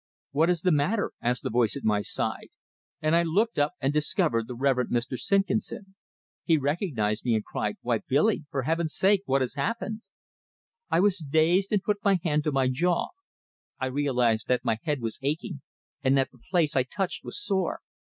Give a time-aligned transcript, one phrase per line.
[0.31, 2.47] "What is the matter?" asked the voice at my side;
[3.03, 5.15] and I looked up, and discovered the Reverend Mr.
[5.15, 5.93] Simpkinson.
[6.43, 8.45] He recognized me, and cried: "Why, Billy!
[8.49, 10.01] For heaven sake, what has happened?"
[10.89, 13.09] I was dazed, and put my hand to my jaw.
[13.79, 15.61] I realized that my head was aching,
[16.03, 17.81] and that the place I touched was sore.